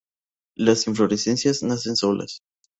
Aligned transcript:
Las 0.55 0.87
inflorescencias 0.87 1.61
nacen 1.61 1.95
solas. 1.95 2.39